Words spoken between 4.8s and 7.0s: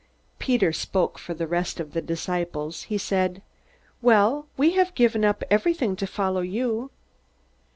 given up everything to follow you."